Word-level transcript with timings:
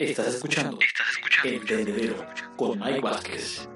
Estás 0.00 0.28
escuchando, 0.28 0.78
Estás 0.80 1.08
escuchando 1.10 1.48
El 1.48 1.66
Tendedero 1.66 2.24
con 2.56 2.78
Mike 2.78 3.00
Vázquez. 3.00 3.68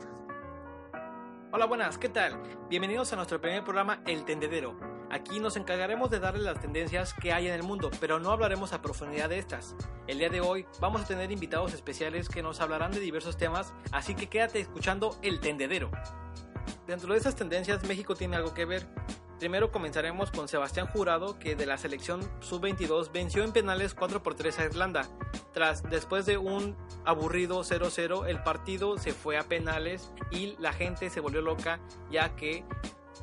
Hola, 1.50 1.66
buenas, 1.66 1.98
¿qué 1.98 2.08
tal? 2.08 2.40
Bienvenidos 2.70 3.12
a 3.12 3.16
nuestro 3.16 3.40
primer 3.40 3.64
programa 3.64 4.04
El 4.06 4.24
Tendedero. 4.24 4.78
Aquí 5.10 5.40
nos 5.40 5.56
encargaremos 5.56 6.10
de 6.10 6.20
darles 6.20 6.44
las 6.44 6.60
tendencias 6.60 7.12
que 7.12 7.32
hay 7.32 7.48
en 7.48 7.54
el 7.54 7.64
mundo, 7.64 7.90
pero 7.98 8.20
no 8.20 8.30
hablaremos 8.30 8.72
a 8.72 8.80
profundidad 8.80 9.30
de 9.30 9.40
estas. 9.40 9.74
El 10.06 10.20
día 10.20 10.28
de 10.28 10.40
hoy 10.40 10.64
vamos 10.78 11.02
a 11.02 11.06
tener 11.08 11.32
invitados 11.32 11.74
especiales 11.74 12.28
que 12.28 12.40
nos 12.40 12.60
hablarán 12.60 12.92
de 12.92 13.00
diversos 13.00 13.36
temas, 13.36 13.74
así 13.90 14.14
que 14.14 14.28
quédate 14.28 14.60
escuchando 14.60 15.18
El 15.22 15.40
Tendedero. 15.40 15.90
Dentro 16.86 17.12
de 17.12 17.18
esas 17.18 17.34
tendencias, 17.34 17.82
México 17.82 18.14
tiene 18.14 18.36
algo 18.36 18.54
que 18.54 18.64
ver. 18.64 18.86
Primero 19.42 19.72
comenzaremos 19.72 20.30
con 20.30 20.46
Sebastián 20.46 20.86
Jurado, 20.86 21.36
que 21.40 21.56
de 21.56 21.66
la 21.66 21.76
selección 21.76 22.20
sub-22 22.38 23.10
venció 23.10 23.42
en 23.42 23.50
penales 23.50 23.92
4 23.92 24.22
por 24.22 24.36
3 24.36 24.60
a 24.60 24.64
Irlanda. 24.66 25.08
Tras 25.52 25.82
después 25.82 26.26
de 26.26 26.38
un 26.38 26.76
aburrido 27.04 27.64
0-0, 27.64 28.28
el 28.28 28.40
partido 28.44 28.98
se 28.98 29.12
fue 29.12 29.36
a 29.36 29.42
penales 29.42 30.12
y 30.30 30.54
la 30.60 30.72
gente 30.72 31.10
se 31.10 31.18
volvió 31.18 31.40
loca 31.40 31.80
ya 32.08 32.36
que 32.36 32.64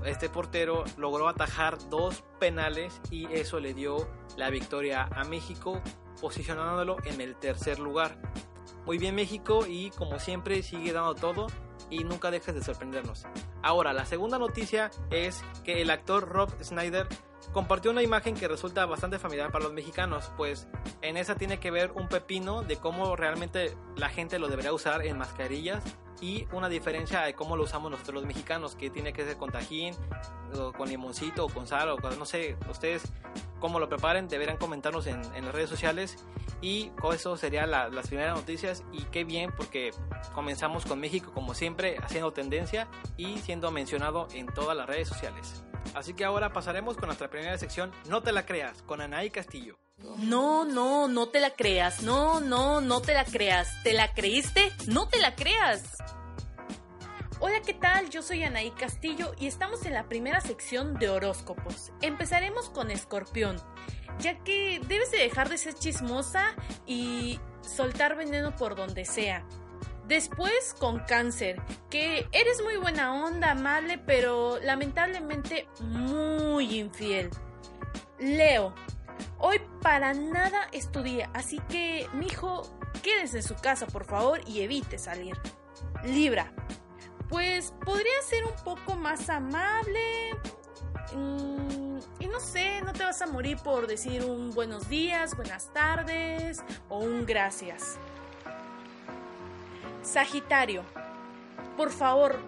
este 0.04 0.28
portero 0.28 0.84
logró 0.98 1.30
atajar 1.30 1.78
dos 1.90 2.22
penales 2.38 3.00
y 3.10 3.32
eso 3.32 3.62
le 3.62 3.74
dio 3.74 4.10
la 4.36 4.50
victoria 4.50 5.08
a 5.16 5.24
México, 5.24 5.82
posicionándolo 6.20 6.98
en 7.06 7.22
el 7.22 7.38
tercer 7.38 7.80
lugar. 7.80 8.18
Muy 8.86 8.98
bien 8.98 9.16
México 9.16 9.66
y 9.66 9.92
como 9.92 10.20
siempre 10.20 10.64
sigue 10.64 10.92
dando 10.92 11.16
todo 11.16 11.48
y 11.90 12.04
nunca 12.04 12.32
dejes 12.32 12.56
de 12.56 12.64
sorprendernos. 12.64 13.26
Ahora, 13.62 13.94
la 13.94 14.06
segunda 14.06 14.38
noticia 14.38 14.92
es 15.10 15.44
que 15.64 15.82
el 15.82 15.90
actor 15.90 16.28
Rob 16.28 16.52
Snyder 16.64 17.08
compartió 17.54 17.92
una 17.92 18.04
imagen 18.04 18.36
que 18.36 18.48
resulta 18.48 18.86
bastante 18.86 19.20
familiar 19.20 19.52
para 19.52 19.66
los 19.66 19.74
mexicanos, 19.74 20.32
pues 20.38 20.68
en 21.02 21.18
esa 21.18 21.36
tiene 21.36 21.60
que 21.60 21.72
ver 21.72 21.92
un 21.94 22.08
pepino 22.08 22.62
de 22.62 22.78
cómo 22.78 23.16
realmente 23.16 23.76
la 23.96 24.10
gente 24.10 24.40
lo 24.40 24.48
debería 24.48 24.74
usar 24.74 25.06
en 25.06 25.18
mascarillas 25.18 25.84
y 26.22 26.48
una 26.52 26.70
diferencia 26.70 27.22
de 27.22 27.34
cómo 27.34 27.56
lo 27.56 27.64
usamos 27.64 27.92
nosotros 27.92 28.16
los 28.16 28.26
mexicanos, 28.26 28.76
que 28.76 28.90
tiene 28.90 29.14
que 29.14 29.24
ser 29.24 29.38
con 29.38 29.52
tajín, 29.52 29.96
o 30.54 30.74
con 30.74 30.90
limoncito, 30.90 31.46
o 31.46 31.50
con 31.50 31.66
sal, 31.66 31.90
o 31.90 31.98
con, 31.98 32.18
no 32.20 32.26
sé, 32.26 32.58
ustedes 32.70 33.04
cómo 33.60 33.80
lo 33.80 33.90
preparen, 33.90 34.28
deberán 34.28 34.58
comentarnos 34.58 35.08
en, 35.08 35.22
las 35.22 35.54
redes 35.54 35.70
sociales 35.70 36.18
y 36.62 36.90
con 36.92 37.16
eso 37.16 37.38
serían 37.38 37.72
las 37.72 38.08
primeras 38.08 38.36
noticias 38.36 38.84
y 38.92 39.04
qué 39.06 39.24
bien 39.24 39.52
porque 39.56 39.92
comenzamos 40.34 40.86
con 40.86 41.00
México 41.00 41.32
como 41.34 41.54
siempre 41.54 41.98
haciendo 42.02 42.32
tendencia 42.32 42.88
y 43.18 43.38
siendo 43.40 43.72
mencionado 43.72 44.28
en 44.34 44.48
todas 44.48 44.76
las 44.76 44.88
redes 44.88 45.08
sociales. 45.08 45.64
Así 45.96 46.14
que 46.14 46.26
ahora 46.26 46.52
pasaremos 46.52 46.98
con 46.98 47.08
nuestra 47.08 47.30
primera 47.30 47.58
sección 47.58 47.92
No 48.08 48.22
te 48.22 48.32
la 48.32 48.46
creas 48.46 48.82
con 48.84 49.02
Anaí 49.02 49.30
Castillo. 49.30 49.78
No, 50.18 50.66
no, 50.66 51.08
no 51.08 51.28
te 51.28 51.40
la 51.40 51.52
creas. 51.52 52.04
No, 52.04 52.40
no, 52.40 52.82
no 52.82 53.02
te 53.02 53.14
la 53.14 53.26
creas. 53.26 53.84
¿Te 53.84 53.94
la 53.94 54.14
creíste? 54.14 54.72
No 54.88 55.08
te 55.08 55.20
la 55.20 55.36
creas. 55.36 55.98
Hola, 57.42 57.62
¿qué 57.66 57.74
tal? 57.74 58.10
Yo 58.10 58.22
soy 58.22 58.44
Anaí 58.44 58.72
Castillo 58.72 59.34
y 59.40 59.48
estamos 59.48 59.86
en 59.86 59.94
la 59.94 60.10
primera 60.10 60.42
sección 60.42 60.96
de 60.96 61.08
horóscopos. 61.08 61.94
Empezaremos 62.02 62.70
con 62.70 62.92
Escorpión, 62.92 63.56
ya 64.20 64.38
que 64.44 64.82
debes 64.90 65.10
de 65.12 65.20
dejar 65.20 65.48
de 65.48 65.58
ser 65.58 65.74
chismosa 65.74 66.54
y 66.86 67.40
soltar 67.62 68.18
veneno 68.18 68.54
por 68.58 68.76
donde 68.76 69.06
sea. 69.06 69.46
Después 70.06 70.76
con 70.80 71.00
cáncer, 71.00 71.62
que 71.90 72.28
eres 72.34 72.62
muy 72.62 72.76
buena 72.76 73.24
onda, 73.24 73.52
amable, 73.52 73.98
pero 74.00 74.60
lamentablemente 74.60 75.70
muy 75.80 76.78
infiel. 76.78 77.30
Leo, 78.20 78.76
hoy 79.38 79.62
para 79.82 80.14
nada 80.14 80.68
estudia, 80.74 81.30
así 81.34 81.62
que, 81.70 82.06
mijo, 82.12 82.64
quédese 83.02 83.38
en 83.38 83.44
su 83.44 83.56
casa, 83.56 83.88
por 83.88 84.04
favor, 84.04 84.42
y 84.46 84.60
evite 84.60 84.98
salir. 84.98 85.38
Libra, 86.04 86.52
pues 87.30 87.74
podría 87.86 88.22
ser 88.28 88.44
un 88.44 88.56
poco 88.64 88.96
más 88.96 89.30
amable. 89.30 90.32
Mm, 91.16 92.00
y 92.20 92.28
no 92.28 92.40
sé, 92.40 92.82
no 92.82 92.94
te 92.94 93.04
vas 93.04 93.22
a 93.22 93.28
morir 93.28 93.58
por 93.64 93.88
decir 93.88 94.24
un 94.26 94.52
buenos 94.52 94.90
días, 94.90 95.36
buenas 95.36 95.72
tardes 95.74 96.62
o 96.90 97.00
un 97.00 97.26
gracias. 97.26 97.98
Sagitario, 100.02 100.84
por 101.78 101.92
favor, 101.92 102.40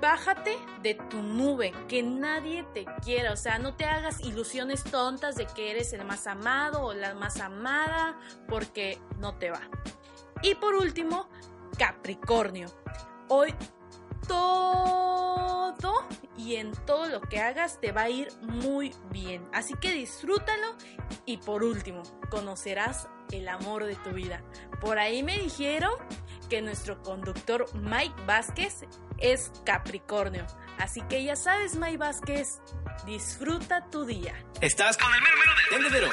bájate 0.00 0.56
de 0.82 0.94
tu 0.94 1.22
nube, 1.22 1.72
que 1.88 2.02
nadie 2.02 2.64
te 2.74 2.84
quiera, 3.02 3.32
o 3.32 3.36
sea, 3.36 3.58
no 3.58 3.74
te 3.74 3.84
hagas 3.84 4.20
ilusiones 4.20 4.84
tontas 4.84 5.36
de 5.36 5.46
que 5.46 5.70
eres 5.70 5.92
el 5.92 6.04
más 6.04 6.26
amado 6.26 6.84
o 6.84 6.94
la 6.94 7.14
más 7.14 7.40
amada, 7.40 8.18
porque 8.48 8.98
no 9.18 9.36
te 9.36 9.50
va. 9.50 9.62
Y 10.42 10.54
por 10.54 10.74
último, 10.74 11.28
Capricornio, 11.78 12.68
hoy 13.28 13.54
todo 14.26 16.08
y 16.36 16.56
en 16.56 16.72
todo 16.86 17.06
lo 17.06 17.20
que 17.20 17.40
hagas 17.40 17.80
te 17.80 17.92
va 17.92 18.02
a 18.02 18.10
ir 18.10 18.28
muy 18.42 18.94
bien. 19.10 19.46
Así 19.52 19.74
que 19.74 19.92
disfrútalo 19.92 20.76
y 21.26 21.36
por 21.38 21.62
último, 21.62 22.02
conocerás 22.30 23.08
el 23.30 23.48
amor 23.48 23.84
de 23.84 23.96
tu 23.96 24.10
vida. 24.10 24.42
Por 24.80 24.98
ahí 24.98 25.22
me 25.22 25.38
dijeron 25.38 25.92
que 26.48 26.62
nuestro 26.62 27.02
conductor 27.02 27.66
Mike 27.74 28.14
Vázquez 28.26 28.84
es 29.18 29.52
Capricornio. 29.64 30.46
Así 30.78 31.02
que 31.02 31.22
ya 31.22 31.36
sabes, 31.36 31.76
Mike 31.76 31.98
Vázquez, 31.98 32.60
disfruta 33.06 33.88
tu 33.90 34.04
día. 34.04 34.34
Estás 34.60 34.96
con 34.96 35.12
el 35.14 35.20
mero 35.20 35.90
mero 35.90 36.08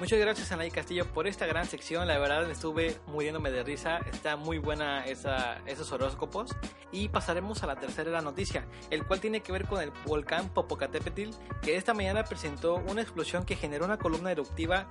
Muchas 0.00 0.18
gracias 0.18 0.50
Anaí 0.50 0.72
Castillo 0.72 1.06
por 1.06 1.28
esta 1.28 1.46
gran 1.46 1.66
sección, 1.66 2.08
la 2.08 2.18
verdad 2.18 2.50
estuve 2.50 2.98
muriéndome 3.06 3.52
de 3.52 3.62
risa, 3.62 3.98
está 3.98 4.36
muy 4.36 4.58
buena 4.58 5.04
esos 5.06 5.92
horóscopos 5.92 6.50
y 6.90 7.08
pasaremos 7.10 7.62
a 7.62 7.68
la 7.68 7.76
tercera 7.76 8.20
noticia, 8.20 8.66
el 8.90 9.06
cual 9.06 9.20
tiene 9.20 9.40
que 9.40 9.52
ver 9.52 9.68
con 9.68 9.80
el 9.80 9.92
volcán 10.04 10.48
Popocatépetl 10.52 11.30
que 11.62 11.76
esta 11.76 11.94
mañana 11.94 12.24
presentó 12.24 12.82
una 12.88 13.02
explosión 13.02 13.44
que 13.44 13.54
generó 13.54 13.84
una 13.84 13.96
columna 13.96 14.32
eruptiva 14.32 14.88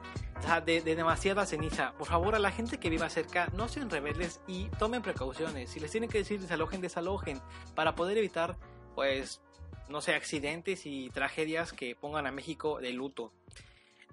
de, 0.66 0.82
de 0.82 0.96
demasiada 0.96 1.46
ceniza. 1.46 1.92
Por 1.98 2.08
favor 2.08 2.34
a 2.34 2.40
la 2.40 2.52
gente 2.52 2.80
que 2.80 2.90
viva 2.90 3.10
cerca 3.10 3.50
no 3.58 3.68
sean 3.68 3.90
rebeldes 3.90 4.40
y 4.48 4.70
tomen 4.80 5.02
precauciones, 5.02 5.70
si 5.70 5.82
les 5.82 5.92
tienen 5.92 6.10
que 6.10 6.20
decir 6.20 6.40
desalojen, 6.40 6.80
desalojen 6.80 7.42
para 7.76 7.94
poder 7.96 8.18
evitar 8.18 8.58
pues 8.96 9.42
no 9.90 10.00
sé 10.00 10.16
accidentes 10.16 10.86
y 10.86 11.10
tragedias 11.10 11.74
que 11.74 11.94
pongan 11.94 12.26
a 12.26 12.32
México 12.32 12.80
de 12.80 12.94
luto. 12.94 13.34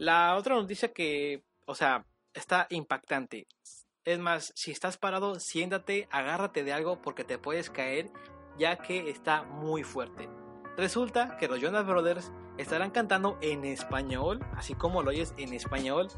La 0.00 0.34
otra 0.37 0.55
noticia 0.55 0.94
que, 0.94 1.44
o 1.66 1.75
sea, 1.75 2.06
está 2.33 2.66
impactante. 2.71 3.47
Es 4.06 4.19
más, 4.19 4.50
si 4.56 4.71
estás 4.71 4.97
parado, 4.97 5.38
siéntate, 5.38 6.09
agárrate 6.11 6.65
de 6.65 6.72
algo 6.72 7.03
porque 7.03 7.22
te 7.22 7.37
puedes 7.37 7.69
caer, 7.69 8.11
ya 8.59 8.77
que 8.77 9.11
está 9.11 9.43
muy 9.43 9.83
fuerte. 9.83 10.27
Resulta 10.78 11.37
que 11.37 11.49
los 11.49 11.61
Jonas 11.61 11.87
Brothers 11.87 12.33
estarán 12.56 12.93
cantando 12.93 13.37
en 13.43 13.66
español, 13.66 14.41
así 14.56 14.72
como 14.75 15.03
lo 15.03 15.11
oyes 15.11 15.34
en 15.37 15.53
español, 15.53 16.09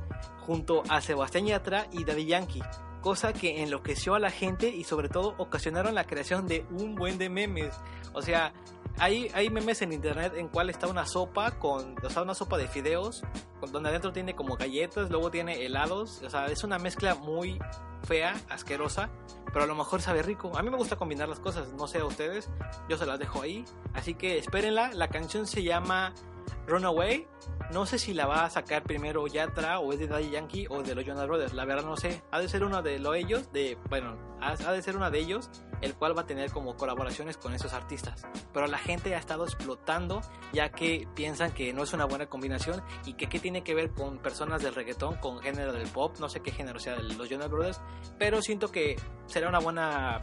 junto 0.47 0.85
a 0.89 1.01
Sebastián 1.01 1.47
Yatra 1.47 1.89
y 1.91 2.05
Daddy 2.05 2.27
Yankee, 2.27 2.63
cosa 3.03 3.35
que 3.35 3.63
enloqueció 3.63 4.15
a 4.15 4.19
la 4.19 4.31
gente 4.31 4.69
y 4.69 4.85
sobre 4.85 5.11
todo 5.11 5.35
ocasionaron 5.37 5.95
la 5.95 6.05
creación 6.05 6.47
de 6.47 6.65
un 6.71 6.95
buen 6.95 7.19
de 7.19 7.29
memes. 7.29 7.75
O 8.15 8.23
sea, 8.23 8.55
hay, 8.99 9.31
hay 9.35 9.51
memes 9.51 9.83
en 9.83 9.93
internet 9.93 10.33
en 10.37 10.49
cual 10.49 10.71
está 10.71 10.87
una 10.87 11.05
sopa 11.05 11.51
con, 11.59 11.97
o 12.03 12.09
sea, 12.09 12.23
una 12.23 12.35
sopa 12.35 12.57
de 12.57 12.69
fideos, 12.69 13.23
donde 13.71 13.91
adentro 13.91 14.13
tiene 14.13 14.35
como 14.35 14.57
galletas, 14.57 15.11
luego 15.11 15.31
tiene 15.31 15.65
helados, 15.67 16.23
o 16.23 16.31
sea, 16.31 16.47
es 16.47 16.65
una 16.65 16.79
mezcla 16.79 17.15
muy 17.15 17.59
fea, 18.05 18.35
asquerosa, 18.49 19.11
pero 19.53 19.65
a 19.65 19.67
lo 19.67 19.75
mejor 19.75 20.01
sabe 20.01 20.23
rico. 20.23 20.57
A 20.57 20.63
mí 20.63 20.71
me 20.71 20.77
gusta 20.77 20.97
combinar 20.97 21.29
las 21.29 21.41
cosas, 21.41 21.73
no 21.75 21.87
sé 21.87 21.99
a 21.99 22.05
ustedes, 22.05 22.49
yo 22.89 22.97
se 22.97 23.07
las 23.07 23.19
dejo 23.19 23.43
ahí, 23.43 23.65
así 23.95 24.15
que 24.15 24.39
espérenla, 24.39 24.93
la 24.93 25.09
canción 25.09 25.47
se 25.47 25.63
llama 25.63 26.15
Runaway. 26.67 27.27
No 27.73 27.87
sé 27.87 27.99
si 27.99 28.13
la 28.13 28.27
va 28.27 28.45
a 28.45 28.51
sacar 28.51 28.83
primero 28.83 29.27
Yatra 29.27 29.79
o 29.79 29.95
es 29.95 29.99
de 29.99 30.07
Daddy 30.07 30.29
Yankee 30.29 30.67
o 30.69 30.83
de 30.83 30.95
los 30.95 31.07
Jonas 31.07 31.27
Brothers. 31.27 31.55
La 31.55 31.65
verdad 31.65 31.85
no 31.85 31.97
sé. 31.97 32.23
Ha 32.31 32.39
de 32.39 32.47
ser 32.47 32.65
uno 32.65 32.83
de 32.83 32.99
los 32.99 33.17
ellos, 33.17 33.51
de, 33.51 33.79
bueno, 33.89 34.15
ha, 34.43 34.73
de 34.73 34.83
ser 34.83 34.95
una 34.95 35.11
de 35.11 35.19
ellos, 35.19 35.49
el 35.81 35.95
cual 35.95 36.17
va 36.17 36.23
a 36.23 36.27
tener 36.27 36.51
como 36.51 36.77
colaboraciones 36.77 37.39
con 37.39 37.55
esos 37.55 37.73
artistas. 37.73 38.27
Pero 38.53 38.67
la 38.67 38.77
gente 38.77 39.15
ha 39.15 39.19
estado 39.19 39.45
explotando 39.45 40.21
ya 40.53 40.69
que 40.71 41.09
piensan 41.15 41.53
que 41.53 41.73
no 41.73 41.85
es 41.85 41.95
una 41.95 42.05
buena 42.05 42.27
combinación 42.27 42.83
y 43.07 43.15
que 43.15 43.31
qué 43.31 43.39
tiene 43.39 43.65
que 43.65 43.75
ver 43.75 43.93
con 43.93 44.19
personas 44.19 44.63
del 44.63 44.75
reggaetón, 44.75 45.15
con 45.17 45.39
género 45.39 45.73
del 45.73 45.89
pop, 45.89 46.17
no 46.21 46.29
sé 46.29 46.41
qué 46.41 46.51
género 46.51 46.79
sea 46.79 46.97
de 46.97 47.05
los 47.05 47.29
Jonas 47.31 47.51
Brothers, 47.51 47.81
pero 48.19 48.43
siento 48.43 48.71
que 48.71 48.97
será 49.27 49.49
una 49.49 49.61
buena 49.61 50.21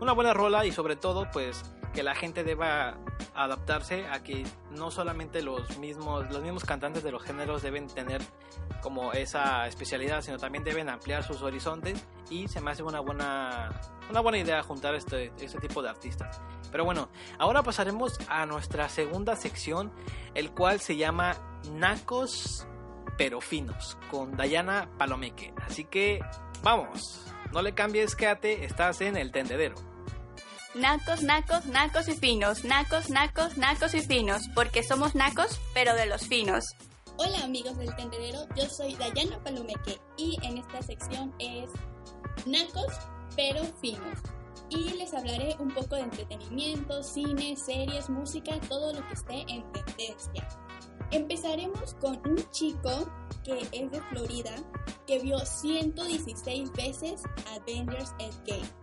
una 0.00 0.12
buena 0.12 0.32
rola 0.32 0.64
y 0.64 0.72
sobre 0.72 0.96
todo 0.96 1.30
pues 1.30 1.62
que 1.92 2.02
la 2.02 2.14
gente 2.14 2.44
deba 2.44 2.96
adaptarse 3.34 4.06
a 4.08 4.22
que 4.22 4.44
no 4.70 4.90
solamente 4.90 5.42
los 5.42 5.78
mismos 5.78 6.30
los 6.30 6.42
mismos 6.42 6.64
cantantes 6.64 7.02
de 7.02 7.12
los 7.12 7.22
géneros 7.22 7.62
deben 7.62 7.86
tener 7.86 8.22
como 8.82 9.12
esa 9.12 9.66
especialidad 9.66 10.22
sino 10.22 10.38
también 10.38 10.64
deben 10.64 10.88
ampliar 10.88 11.22
sus 11.22 11.42
horizontes 11.42 12.04
y 12.30 12.48
se 12.48 12.60
me 12.60 12.70
hace 12.70 12.82
una 12.82 13.00
buena 13.00 13.80
una 14.10 14.20
buena 14.20 14.38
idea 14.38 14.62
juntar 14.62 14.94
este, 14.94 15.32
este 15.40 15.58
tipo 15.58 15.82
de 15.82 15.90
artistas 15.90 16.40
pero 16.70 16.84
bueno 16.84 17.08
ahora 17.38 17.62
pasaremos 17.62 18.18
a 18.28 18.46
nuestra 18.46 18.88
segunda 18.88 19.36
sección 19.36 19.92
el 20.34 20.50
cual 20.50 20.80
se 20.80 20.96
llama 20.96 21.36
Nacos 21.72 22.66
pero 23.16 23.40
finos, 23.40 23.96
con 24.10 24.36
Dayana 24.36 24.88
Palomeque. 24.98 25.52
Así 25.66 25.84
que 25.84 26.20
vamos, 26.62 27.24
no 27.52 27.62
le 27.62 27.74
cambies, 27.74 28.16
quédate, 28.16 28.64
estás 28.64 29.00
en 29.00 29.16
el 29.16 29.32
tendedero. 29.32 29.76
Nacos, 30.74 31.22
nacos, 31.22 31.66
nacos 31.66 32.08
y 32.08 32.14
finos, 32.14 32.64
nacos, 32.64 33.10
nacos, 33.10 33.58
nacos 33.58 33.92
y 33.92 34.00
finos, 34.00 34.48
porque 34.54 34.82
somos 34.82 35.14
nacos, 35.14 35.60
pero 35.74 35.94
de 35.94 36.06
los 36.06 36.26
finos. 36.26 36.64
Hola 37.18 37.44
amigos 37.44 37.76
del 37.76 37.94
tendedero, 37.94 38.46
yo 38.56 38.66
soy 38.70 38.94
Dayana 38.94 39.38
Palomeque 39.44 40.00
y 40.16 40.38
en 40.42 40.56
esta 40.56 40.80
sección 40.80 41.34
es 41.38 41.68
Nacos, 42.46 42.94
pero 43.36 43.62
finos. 43.82 44.18
Y 44.70 44.94
les 44.94 45.12
hablaré 45.12 45.54
un 45.58 45.74
poco 45.74 45.96
de 45.96 46.04
entretenimiento, 46.04 47.02
cine, 47.02 47.54
series, 47.54 48.08
música, 48.08 48.58
todo 48.66 48.94
lo 48.94 49.06
que 49.08 49.12
esté 49.12 49.44
en 49.48 49.70
tendencia. 49.72 50.48
Empezaremos 51.10 51.92
con 52.00 52.16
un 52.26 52.50
chico 52.50 53.12
que 53.44 53.60
es 53.72 53.90
de 53.90 54.00
Florida 54.08 54.54
que 55.06 55.18
vio 55.18 55.38
116 55.38 56.72
veces 56.72 57.22
Avengers 57.54 58.14
Endgame. 58.18 58.81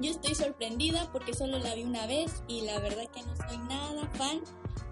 Yo 0.00 0.10
estoy 0.10 0.34
sorprendida 0.34 1.10
porque 1.12 1.34
solo 1.34 1.58
la 1.58 1.74
vi 1.74 1.84
una 1.84 2.06
vez 2.06 2.42
y 2.48 2.62
la 2.62 2.78
verdad 2.80 3.08
que 3.10 3.22
no 3.22 3.36
soy 3.36 3.58
nada 3.58 4.08
fan 4.14 4.40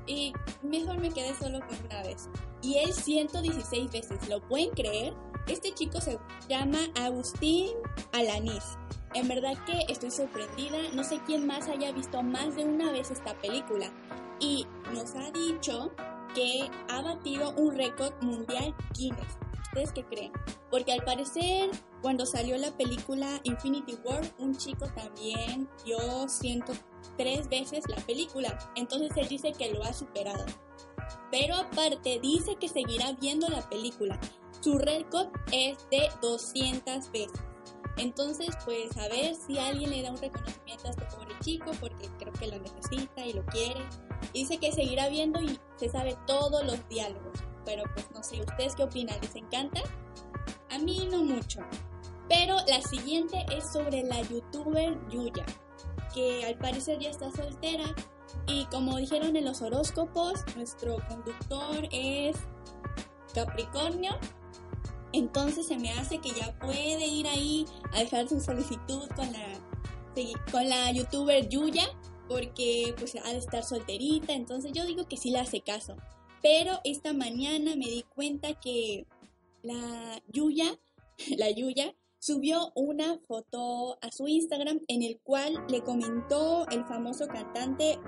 y 0.07 0.33
mejor 0.63 0.99
me 0.99 1.11
quedé 1.11 1.35
solo 1.35 1.61
con 1.61 1.77
una 1.87 2.03
vez. 2.03 2.29
Y 2.61 2.79
él 2.79 2.93
116 2.93 3.91
veces, 3.91 4.29
¿lo 4.29 4.41
pueden 4.49 4.71
creer? 4.71 5.15
Este 5.49 5.73
chico 5.75 6.01
se 6.01 6.19
llama 6.49 6.79
Agustín 6.95 7.71
Alanis. 8.13 8.79
En 9.15 9.29
verdad 9.29 9.53
que 9.67 9.93
estoy 9.93 10.11
sorprendida, 10.11 10.79
no 10.95 11.05
sé 11.05 11.21
quién 11.27 11.47
más 11.47 11.69
haya 11.69 11.93
visto 11.93 12.23
más 12.23 12.57
de 12.57 12.65
una 12.65 12.93
vez 12.93 13.11
esta 13.11 13.35
película. 13.41 13.91
Y 14.39 14.67
nos 14.95 15.15
ha 15.17 15.31
dicho 15.33 15.93
que 16.35 16.71
ha 16.89 17.03
batido 17.03 17.53
un 17.57 17.77
récord 17.77 18.13
mundial 18.23 18.75
Guinness. 18.95 19.37
¿Ustedes 19.73 19.93
qué 19.93 20.05
creen? 20.05 20.33
Porque 20.71 20.93
al 20.93 21.03
parecer, 21.03 21.71
cuando 22.03 22.27
salió 22.27 22.59
la 22.59 22.77
película 22.77 23.41
Infinity 23.45 23.97
War, 24.05 24.21
un 24.39 24.55
chico 24.55 24.87
también 24.89 25.67
vio 25.87 26.29
103 26.29 27.49
veces 27.49 27.85
la 27.89 27.97
película. 27.97 28.59
Entonces 28.77 29.17
él 29.17 29.29
dice 29.29 29.53
que 29.53 29.73
lo 29.73 29.83
ha 29.83 29.95
superado. 29.95 30.45
Pero 31.31 31.55
aparte, 31.55 32.21
dice 32.21 32.57
que 32.57 32.69
seguirá 32.69 33.13
viendo 33.15 33.49
la 33.49 33.67
película. 33.67 34.21
Su 34.61 34.77
récord 34.77 35.29
es 35.53 35.79
de 35.91 36.11
200 36.21 37.11
veces. 37.11 37.41
Entonces, 37.97 38.49
pues 38.67 38.95
a 38.99 39.09
ver 39.09 39.35
si 39.35 39.59
alguien 39.59 39.89
le 39.89 40.03
da 40.03 40.11
un 40.11 40.19
reconocimiento 40.19 40.87
a 40.87 40.91
este 40.91 41.05
pobre 41.17 41.35
chico, 41.41 41.71
porque 41.81 42.11
creo 42.19 42.33
que 42.35 42.49
lo 42.49 42.59
necesita 42.59 43.25
y 43.25 43.33
lo 43.33 43.47
quiere. 43.47 43.81
Dice 44.35 44.59
que 44.59 44.71
seguirá 44.71 45.09
viendo 45.09 45.41
y 45.41 45.59
se 45.77 45.89
sabe 45.89 46.15
todos 46.27 46.63
los 46.67 46.87
diálogos. 46.91 47.39
Pero 47.65 47.85
pues 47.95 48.11
no 48.13 48.23
sé, 48.23 48.41
¿ustedes 48.41 48.75
qué 48.75 48.85
opinan? 48.85 49.21
¿Les 49.21 49.37
encanta? 49.37 49.81
A 50.71 50.79
mí 50.79 51.09
no 51.11 51.23
mucho. 51.25 51.61
Pero 52.29 52.57
la 52.67 52.81
siguiente 52.83 53.45
es 53.55 53.73
sobre 53.73 54.03
la 54.05 54.21
youtuber 54.23 54.99
Yuya, 55.11 55.45
que 56.15 56.45
al 56.45 56.57
parecer 56.57 56.99
ya 56.99 57.11
está 57.11 57.31
soltera. 57.31 57.85
Y 58.47 58.65
como 58.67 58.97
dijeron 58.97 59.37
en 59.37 59.45
los 59.45 59.61
horóscopos, 59.61 60.41
nuestro 60.57 60.97
conductor 61.09 61.89
es 61.91 62.37
Capricornio. 63.35 64.19
Entonces 65.13 65.67
se 65.67 65.79
me 65.79 65.93
hace 65.93 66.19
que 66.19 66.31
ya 66.31 66.59
puede 66.59 67.07
ir 67.07 67.27
ahí 67.27 67.67
a 67.93 67.99
dejar 67.99 68.29
su 68.29 68.41
solicitud 68.41 69.09
con 69.15 69.31
la, 69.33 69.47
con 70.51 70.69
la 70.69 70.91
youtuber 70.91 71.49
Yuya 71.49 71.87
porque 72.29 72.95
pues 72.99 73.15
ha 73.23 73.29
de 73.31 73.39
estar 73.39 73.63
solterita, 73.63 74.33
entonces 74.33 74.73
yo 74.73 74.87
digo 74.87 75.07
que 75.07 75.17
sí 75.17 75.31
le 75.31 75.41
hace 75.41 75.61
caso. 75.61 75.97
Pero 76.43 76.81
esta 76.85 77.13
mañana 77.13 77.77
me 77.77 77.87
di 77.87 78.05
cuenta 78.15 78.55
que 78.55 79.07
la 79.63 80.21
Yuya, 80.29 80.79
la 81.39 81.51
Yuya, 81.51 81.95
subió 82.19 82.73
una 82.75 83.19
foto 83.27 83.99
a 84.01 84.11
su 84.13 84.29
Instagram 84.29 84.81
en 84.89 85.03
el 85.03 85.21
cual 85.21 85.65
le 85.69 85.83
comentó 85.83 86.69
el 86.69 86.85
famoso 86.85 87.27
cantante 87.27 87.99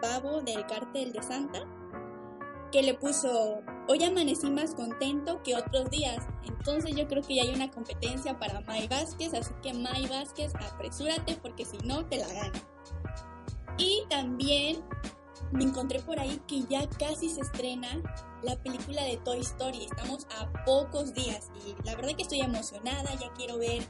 Babo 0.00 0.40
del 0.40 0.66
Cártel 0.66 1.12
de 1.12 1.22
Santa, 1.22 1.66
que 2.72 2.82
le 2.82 2.94
puso, 2.94 3.60
hoy 3.88 4.02
amanecí 4.02 4.48
más 4.48 4.74
contento 4.74 5.42
que 5.42 5.56
otros 5.56 5.90
días. 5.90 6.26
Entonces 6.46 6.94
yo 6.96 7.06
creo 7.06 7.22
que 7.22 7.36
ya 7.36 7.42
hay 7.42 7.54
una 7.54 7.70
competencia 7.70 8.38
para 8.38 8.60
May 8.62 8.88
Vázquez, 8.88 9.34
así 9.34 9.52
que 9.62 9.74
May 9.74 10.06
Vázquez, 10.06 10.54
apresúrate 10.54 11.36
porque 11.36 11.64
si 11.64 11.76
no 11.78 12.06
te 12.06 12.18
la 12.18 12.28
gana. 12.28 12.62
Y 13.76 14.04
también 14.08 14.82
me 15.52 15.64
encontré 15.64 16.00
por 16.00 16.18
ahí 16.18 16.40
que 16.46 16.64
ya 16.68 16.88
casi 16.88 17.28
se 17.28 17.40
estrena 17.40 17.88
la 18.42 18.56
película 18.56 19.02
de 19.02 19.16
Toy 19.18 19.40
Story. 19.40 19.84
Estamos 19.84 20.26
a 20.38 20.50
pocos 20.64 21.12
días 21.14 21.50
y 21.66 21.74
la 21.84 21.96
verdad 21.96 22.14
que 22.16 22.22
estoy 22.22 22.40
emocionada, 22.40 23.14
ya 23.14 23.32
quiero 23.34 23.58
ver 23.58 23.82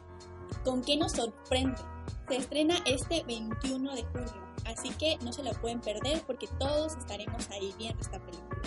con 0.65 0.83
qué 0.83 0.97
nos 0.97 1.13
sorprende. 1.13 1.81
Se 2.29 2.37
estrena 2.37 2.77
este 2.87 3.25
21 3.25 3.95
de 3.95 4.05
julio, 4.05 4.55
así 4.65 4.91
que 4.91 5.19
no 5.25 5.33
se 5.33 5.43
la 5.43 5.53
pueden 5.53 5.81
perder 5.81 6.23
porque 6.27 6.47
todos 6.59 6.97
estaremos 6.97 7.49
ahí 7.51 7.75
viendo 7.77 8.01
esta 8.01 8.21
película. 8.21 8.63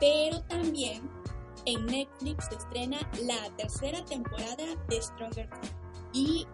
Pero 0.00 0.42
también 0.42 1.08
en 1.66 1.86
Netflix 1.86 2.46
se 2.48 2.56
estrena 2.56 2.98
la 3.22 3.50
tercera 3.56 4.04
temporada 4.04 4.64
de 4.88 5.02
Stronger 5.02 5.48
Things. 5.50 5.74
Y 6.12 6.46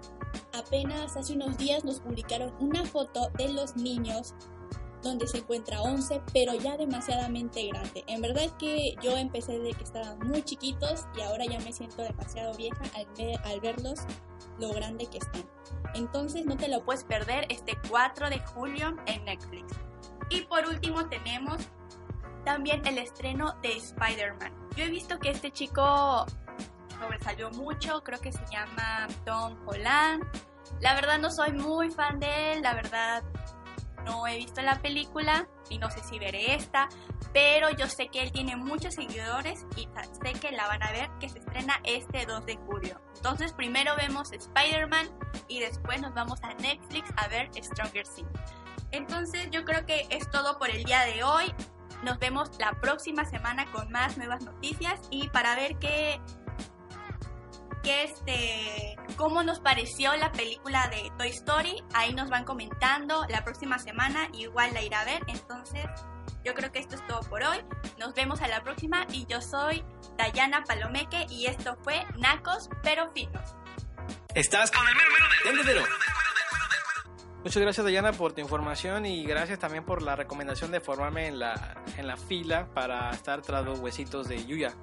apenas 0.55 1.17
hace 1.17 1.35
unos 1.35 1.59
días 1.59 1.85
nos 1.85 2.01
publicaron 2.01 2.55
una 2.61 2.85
foto 2.85 3.31
de 3.37 3.53
los 3.53 3.77
niños 3.77 4.35
donde 5.03 5.27
se 5.27 5.39
encuentra 5.39 5.81
11, 5.81 6.23
pero 6.33 6.55
ya 6.55 6.77
demasiadamente 6.77 7.67
grande. 7.69 8.05
En 8.07 8.21
verdad 8.21 8.51
que 8.59 8.95
yo 9.03 9.17
empecé 9.17 9.59
de 9.59 9.73
que 9.73 9.85
estaban 9.85 10.19
muy 10.21 10.43
chiquitos 10.43 11.07
y 11.17 11.23
ahora 11.23 11.45
ya 11.47 11.59
me 11.61 11.73
siento 11.73 12.03
demasiado 12.03 12.55
vieja 12.55 12.83
al, 12.95 13.07
al 13.45 13.61
verlos 13.61 14.01
lo 14.59 14.73
grande 14.73 15.07
que 15.07 15.19
están. 15.19 15.45
Entonces 15.95 16.45
no 16.45 16.57
te 16.57 16.69
lo 16.69 16.85
puedes 16.85 17.05
perder 17.05 17.47
este 17.49 17.79
4 17.89 18.31
de 18.31 18.39
julio 18.41 18.97
en 19.07 19.25
Netflix. 19.25 19.73
Y 20.29 20.43
por 20.43 20.67
último 20.67 21.09
tenemos 21.09 21.59
también 22.45 22.87
el 22.87 22.99
estreno 22.99 23.55
de 23.63 23.77
Spider-Man. 23.77 24.53
Yo 24.77 24.85
he 24.85 24.91
visto 24.91 25.19
que 25.19 25.31
este 25.31 25.51
chico 25.51 26.27
sobresalió 26.99 27.51
mucho, 27.51 28.03
creo 28.05 28.21
que 28.21 28.33
se 28.33 28.45
llama 28.51 29.09
Tom 29.25 29.57
Holland. 29.67 30.25
La 30.81 30.95
verdad 30.95 31.19
no 31.19 31.31
soy 31.31 31.53
muy 31.53 31.91
fan 31.91 32.21
de 32.21 32.53
él, 32.53 32.63
la 32.63 32.75
verdad 32.75 33.23
no 34.05 34.27
he 34.27 34.37
visto 34.37 34.61
la 34.63 34.81
película 34.81 35.49
y 35.69 35.79
no 35.79 35.91
sé 35.91 36.03
si 36.03 36.19
veré 36.19 36.55
esta, 36.55 36.89
pero 37.33 37.71
yo 37.71 37.87
sé 37.87 38.09
que 38.09 38.23
él 38.23 38.33
tiene 38.33 38.57
muchos 38.57 38.95
seguidores 38.95 39.67
y 39.77 39.89
sé 40.23 40.33
que 40.41 40.53
la 40.53 40.67
van 40.67 40.83
a 40.83 40.93
ver 40.93 41.11
que 41.21 41.29
se 41.29 41.39
estrena 41.39 41.81
este 41.85 42.27
2 42.27 42.47
de 42.47 42.57
julio. 42.57 43.01
Entonces 43.17 43.53
primero 43.53 43.95
vemos 43.97 44.33
Spider-Man 44.33 45.09
y 45.49 45.61
después 45.61 46.01
nos 46.01 46.15
vamos 46.15 46.43
a 46.43 46.55
Netflix 46.55 47.11
a 47.17 47.29
ver 47.29 47.51
Stronger 47.63 48.07
Things. 48.07 48.31
Entonces 48.93 49.49
yo 49.51 49.65
creo 49.65 49.87
que 49.87 50.07
es 50.11 50.29
todo 50.31 50.59
por 50.59 50.71
el 50.71 50.85
día 50.85 51.05
de 51.05 51.23
hoy. 51.23 51.55
Nos 52.03 52.19
vemos 52.19 52.51
la 52.59 52.73
próxima 52.81 53.25
semana 53.25 53.67
con 53.73 53.91
más 53.93 54.17
nuevas 54.17 54.43
noticias 54.43 55.01
y 55.11 55.29
para 55.29 55.55
ver 55.55 55.77
qué 55.79 56.21
que 57.83 58.05
este, 58.05 58.97
cómo 59.17 59.43
nos 59.43 59.61
pareció 59.61 60.15
la 60.17 60.33
película 60.33 60.89
de 60.89 61.11
Toy 61.19 61.29
Story. 61.29 61.83
Ahí 61.95 62.15
nos 62.15 62.29
van 62.29 62.45
comentando 62.45 63.25
la 63.29 63.45
próxima 63.45 63.79
semana, 63.79 64.29
igual 64.33 64.73
la 64.75 64.83
irá 64.83 65.01
a 65.01 65.05
ver. 65.05 65.23
Entonces, 65.29 65.85
yo 66.45 66.55
creo 66.55 66.73
que 66.73 66.79
esto 66.79 66.95
es 66.95 67.07
todo 67.07 67.21
por 67.21 67.43
hoy. 67.43 67.59
Nos 67.99 68.15
vemos 68.15 68.41
a 68.43 68.49
la 68.49 68.63
próxima 68.63 69.07
y 69.13 69.27
yo 69.27 69.41
soy 69.41 69.85
Dayana 70.17 70.65
Palomeque 70.65 71.27
y 71.29 71.47
esto 71.47 71.77
fue 71.83 72.05
Nacos 72.17 72.69
pero 72.83 73.11
Finos. 73.13 73.55
Estás 74.35 74.71
con 74.71 74.87
el 74.87 74.95
mero 74.95 75.09
mero 75.11 75.57
tendedero. 75.57 75.87
Muchas 77.43 77.63
gracias 77.63 77.85
Dayana 77.85 78.13
por 78.13 78.35
tu 78.35 78.43
información 78.43 79.07
y 79.07 79.25
gracias 79.25 79.59
también 79.59 79.85
por 79.85 80.03
la 80.03 80.15
recomendación 80.15 80.71
de 80.71 80.81
formarme 80.81 81.27
en 81.27 81.39
la, 81.39 81.83
en 81.97 82.07
la 82.07 82.19
fila 82.19 82.69
para 82.75 83.11
estar 83.11 83.41
tras 83.41 83.65
los 83.65 83.79
huesitos 83.79 84.29
de 84.29 84.45
Yuya 84.45 84.75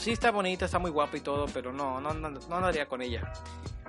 sí 0.00 0.12
está 0.12 0.30
bonita, 0.30 0.64
está 0.64 0.78
muy 0.78 0.90
guapa 0.90 1.18
y 1.18 1.20
todo, 1.20 1.46
pero 1.52 1.72
no, 1.72 2.00
no, 2.00 2.10
andaría 2.10 2.86
con 2.86 3.02
ella. 3.02 3.32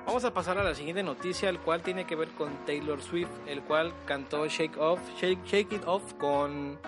Vamos 0.05 0.25
a 0.25 0.33
pasar 0.33 0.57
a 0.57 0.63
la 0.63 0.75
siguiente 0.75 1.03
noticia, 1.03 1.49
el 1.49 1.59
cual 1.59 1.81
tiene 1.83 2.05
que 2.05 2.15
ver 2.15 2.29
con 2.29 2.65
Taylor 2.65 3.01
Swift, 3.01 3.29
el 3.47 3.61
cual 3.61 3.93
cantó 4.05 4.45
Shake 4.45 4.77
Off, 4.77 4.99
Shake, 5.19 5.71
It 5.71 5.83
Off 5.85 6.13
con 6.15 6.79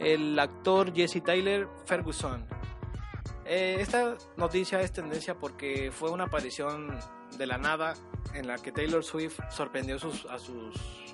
el 0.00 0.38
actor 0.38 0.92
Jesse 0.92 1.22
Tyler 1.22 1.68
Ferguson. 1.84 2.44
Eh, 3.44 3.76
esta 3.78 4.16
noticia 4.36 4.80
es 4.80 4.92
tendencia 4.92 5.36
porque 5.36 5.92
fue 5.92 6.10
una 6.10 6.24
aparición 6.24 6.98
de 7.38 7.46
la 7.46 7.58
nada 7.58 7.94
en 8.34 8.48
la 8.48 8.56
que 8.58 8.72
Taylor 8.72 9.04
Swift 9.04 9.38
sorprendió 9.50 9.96
a 9.96 10.38
sus 10.38 11.06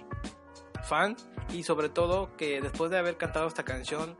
fans 0.84 1.28
y 1.50 1.64
sobre 1.64 1.90
todo 1.90 2.34
que 2.36 2.62
después 2.62 2.90
de 2.90 2.98
haber 2.98 3.18
cantado 3.18 3.46
esta 3.46 3.64
canción 3.64 4.16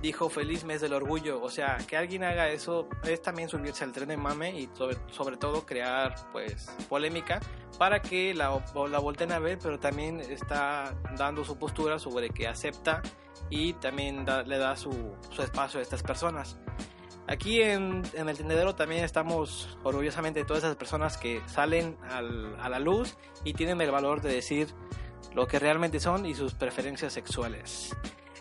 dijo 0.00 0.28
feliz 0.30 0.64
mes 0.64 0.80
del 0.80 0.92
orgullo. 0.94 1.42
O 1.42 1.50
sea, 1.50 1.78
que 1.86 1.96
alguien 1.96 2.24
haga 2.24 2.48
eso 2.48 2.88
es 3.04 3.20
también 3.22 3.48
subirse 3.48 3.84
al 3.84 3.92
tren 3.92 4.08
de 4.08 4.16
mame 4.16 4.50
y 4.58 4.68
sobre, 4.74 4.96
sobre 5.10 5.36
todo 5.36 5.66
crear 5.66 6.14
pues 6.32 6.66
polémica 6.88 7.40
para 7.78 8.00
que 8.00 8.34
la, 8.34 8.64
la 8.88 8.98
volteen 8.98 9.32
a 9.32 9.38
ver, 9.38 9.58
pero 9.62 9.78
también 9.78 10.20
está 10.20 10.94
dando 11.16 11.44
su 11.44 11.58
postura 11.58 11.98
sobre 11.98 12.30
que 12.30 12.46
acepta 12.48 13.02
y 13.50 13.72
también 13.74 14.24
le 14.46 14.58
da 14.58 14.76
su, 14.76 15.14
su 15.30 15.42
espacio 15.42 15.80
a 15.80 15.82
estas 15.82 16.02
personas. 16.02 16.56
Aquí 17.28 17.62
en, 17.62 18.02
en 18.14 18.28
el 18.28 18.36
tendedero 18.36 18.74
también 18.74 19.04
estamos 19.04 19.78
orgullosamente 19.84 20.40
de 20.40 20.44
todas 20.46 20.64
esas 20.64 20.76
personas 20.76 21.16
que 21.16 21.40
salen 21.46 21.96
al- 22.10 22.56
a 22.60 22.68
la 22.68 22.78
luz 22.80 23.16
y 23.44 23.54
tienen 23.54 23.80
el 23.80 23.90
valor 23.90 24.20
de 24.22 24.32
decir 24.34 24.68
lo 25.32 25.46
que 25.46 25.58
realmente 25.58 26.00
son 26.00 26.26
y 26.26 26.34
sus 26.34 26.54
preferencias 26.54 27.12
sexuales. 27.12 27.96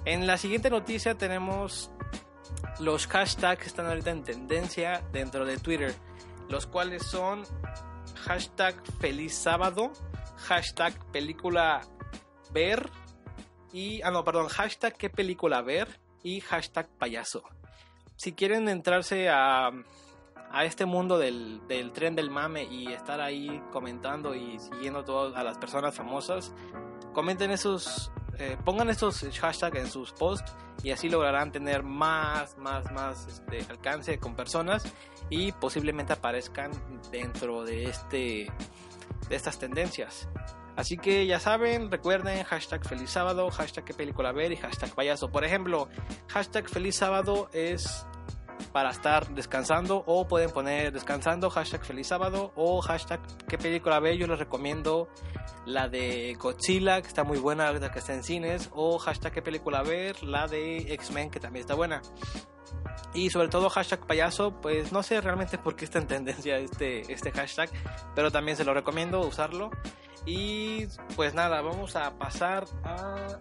En 0.06 0.26
la 0.26 0.38
siguiente 0.38 0.70
noticia 0.70 1.16
tenemos 1.16 1.92
los 2.80 3.08
hashtags 3.08 3.62
que 3.62 3.68
están 3.68 3.86
ahorita 3.86 4.10
en 4.10 4.24
tendencia 4.24 5.04
dentro 5.12 5.46
de 5.46 5.58
Twitter, 5.58 5.94
los 6.50 6.66
cuales 6.66 7.06
son 7.06 7.44
hashtag 8.26 8.76
feliz 9.00 9.36
sábado, 9.36 9.92
hashtag 10.38 10.94
película 11.12 11.82
ver 12.52 12.90
y, 13.72 14.02
ah 14.02 14.12
no, 14.12 14.24
perdón, 14.24 14.48
hashtag 14.48 14.96
qué 14.96 15.10
película 15.10 15.62
ver 15.62 16.00
y 16.24 16.42
hashtag 16.42 16.88
payaso. 16.98 17.44
Si 18.16 18.34
quieren 18.34 18.70
entrarse 18.70 19.30
a, 19.30 19.72
a 20.52 20.66
este 20.66 20.86
mundo 20.86 21.18
del, 21.18 21.62
del 21.68 21.92
tren 21.92 22.16
del 22.16 22.30
mame 22.30 22.64
y 22.64 22.92
estar 22.92 23.22
ahí 23.22 23.62
comentando 23.72 24.36
y 24.36 24.60
siguiendo 24.60 25.04
todo 25.04 25.36
a 25.36 25.44
las 25.44 25.58
personas 25.58 25.96
famosas, 25.96 26.54
comenten 27.14 27.52
esos, 27.52 28.12
eh, 28.42 28.58
pongan 28.66 28.90
estos 28.90 29.24
hashtags 29.40 29.78
en 29.78 29.88
sus 29.88 30.12
posts 30.14 30.52
y 30.84 30.90
así 30.90 31.10
lograrán 31.10 31.52
tener 31.52 31.84
más, 31.84 32.58
más, 32.58 32.92
más 32.92 33.28
este, 33.28 33.60
alcance 33.70 34.18
con 34.18 34.36
personas 34.36 34.84
y 35.30 35.52
posiblemente 35.52 36.14
aparezcan 36.14 36.72
dentro 37.12 37.64
de 37.64 37.86
este 37.86 38.52
de 39.30 39.36
estas 39.36 39.60
tendencias. 39.60 40.28
Así 40.76 40.98
que 40.98 41.28
ya 41.28 41.40
saben, 41.40 41.92
recuerden 41.92 42.44
hashtag 42.44 42.84
feliz 42.88 43.12
sábado, 43.12 43.50
hashtag 43.52 43.84
qué 43.84 43.94
película 43.94 44.32
ver 44.32 44.52
y 44.52 44.56
hashtag 44.56 44.90
payaso. 44.96 45.30
Por 45.30 45.46
ejemplo, 45.46 45.88
hashtag 46.30 46.68
feliz 46.68 46.96
sábado 46.96 47.50
es 47.54 48.08
para 48.72 48.90
estar 48.90 49.30
descansando 49.34 50.04
o 50.06 50.28
pueden 50.28 50.52
poner 50.52 50.92
descansando 50.92 51.50
hashtag 51.50 51.84
feliz 51.84 52.08
sábado 52.08 52.52
o 52.56 52.82
hashtag 52.82 53.20
qué 53.48 53.58
película 53.58 54.00
ver. 54.00 54.18
Yo 54.18 54.28
les 54.28 54.40
recomiendo 54.40 55.10
la 55.66 55.88
de 55.88 56.36
Godzilla 56.40 57.02
que 57.02 57.08
está 57.08 57.24
muy 57.24 57.38
buena, 57.38 57.72
la 57.72 57.92
que 57.92 58.00
está 58.00 58.14
en 58.14 58.24
cines 58.24 58.70
o 58.74 58.98
hashtag 59.00 59.34
qué 59.34 59.42
película 59.42 59.84
ver, 59.84 60.24
la 60.24 60.48
de 60.48 60.94
X-Men 60.94 61.30
que 61.30 61.40
también 61.40 61.62
está 61.62 61.76
buena. 61.76 62.02
Y 63.14 63.30
sobre 63.30 63.50
todo 63.50 63.70
hashtag 63.70 64.06
payaso, 64.08 64.62
pues 64.62 64.92
no 64.92 65.04
sé 65.04 65.20
realmente 65.20 65.58
por 65.58 65.76
qué 65.76 65.86
está 65.86 66.00
en 66.00 66.08
tendencia 66.08 66.58
este, 66.58 67.12
este 67.12 67.32
hashtag, 67.32 67.70
pero 68.16 68.32
también 68.32 68.56
se 68.56 68.64
lo 68.64 68.74
recomiendo 68.74 69.20
usarlo. 69.22 69.70
Y 70.26 70.86
pues 71.16 71.34
nada, 71.34 71.62
vamos 71.62 71.96
a 71.96 72.18
pasar 72.18 72.66
a 72.84 73.40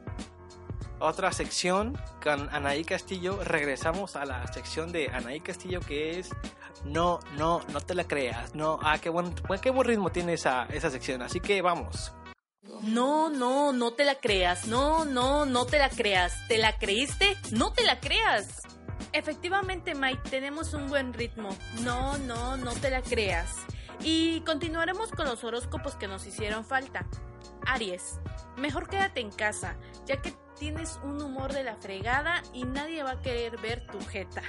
otra 1.01 1.33
sección 1.33 1.99
con 2.23 2.49
Anaí 2.55 2.85
Castillo. 2.85 3.43
Regresamos 3.43 4.17
a 4.17 4.25
la 4.25 4.47
sección 4.53 4.93
de 4.93 5.09
Anaí 5.09 5.41
Castillo 5.41 5.81
que 5.81 6.19
es 6.19 6.31
no, 6.85 7.21
no, 7.37 7.61
no 7.73 7.81
te 7.81 7.95
la 7.95 8.05
creas. 8.05 8.55
No, 8.55 8.79
ah, 8.83 8.99
qué 8.99 9.11
buen, 9.11 9.35
qué 9.61 9.71
buen 9.71 9.89
ritmo 9.89 10.11
tiene 10.11 10.35
esa, 10.35 10.67
esa 10.67 10.91
sección. 10.91 11.23
Así 11.23 11.41
que 11.41 11.61
vamos. 11.63 12.13
No, 12.83 13.29
no, 13.29 13.73
no 13.73 13.93
te 13.93 14.05
la 14.05 14.15
creas. 14.15 14.67
No, 14.67 15.05
no, 15.05 15.45
no 15.45 15.67
te 15.67 15.79
la 15.79 15.91
creas. 15.91 16.33
¿Te 16.49 16.59
la 16.59 16.79
creíste? 16.79 17.37
No 17.53 17.73
te 17.73 17.85
la 17.85 18.01
creas. 18.01 18.63
Efectivamente, 19.13 19.95
Mike, 19.95 20.31
tenemos 20.31 20.73
un 20.73 20.89
buen 20.89 21.13
ritmo. 21.13 21.51
No, 21.83 22.17
no, 22.19 22.57
no 22.57 22.73
te 22.75 22.91
la 22.91 23.03
creas. 23.03 23.57
Y 24.03 24.41
continuaremos 24.43 25.11
con 25.11 25.27
los 25.27 25.45
horóscopos 25.45 25.95
que 25.97 26.09
nos 26.09 26.27
hicieron 26.27 26.65
falta. 26.65 27.07
Aries, 27.67 28.19
mejor 28.57 28.89
quédate 28.89 29.21
en 29.21 29.31
casa, 29.31 29.77
ya 30.07 30.23
que 30.23 30.33
tienes 30.61 31.01
un 31.03 31.21
humor 31.23 31.55
de 31.55 31.65
la 31.65 31.75
fregada 31.77 32.43
y 32.53 32.65
nadie 32.65 33.03
va 33.03 33.13
a 33.13 33.21
querer 33.21 33.57
ver 33.59 33.87
tu 33.87 33.99
jeta. 34.05 34.43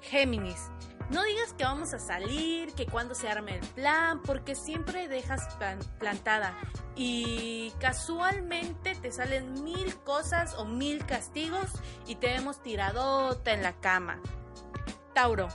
Géminis, 0.00 0.68
no 1.10 1.22
digas 1.22 1.54
que 1.54 1.62
vamos 1.62 1.94
a 1.94 2.00
salir, 2.00 2.74
que 2.74 2.86
cuando 2.86 3.14
se 3.14 3.28
arme 3.28 3.54
el 3.58 3.66
plan, 3.68 4.20
porque 4.20 4.56
siempre 4.56 5.06
dejas 5.06 5.54
plan- 5.54 5.78
plantada 6.00 6.54
y 6.96 7.72
casualmente 7.78 8.96
te 8.96 9.12
salen 9.12 9.62
mil 9.62 9.94
cosas 10.00 10.54
o 10.58 10.64
mil 10.64 11.06
castigos 11.06 11.70
y 12.06 12.16
te 12.16 12.26
vemos 12.26 12.60
tiradota 12.60 13.52
en 13.52 13.62
la 13.62 13.74
cama. 13.74 14.20
Tauro, 15.14 15.46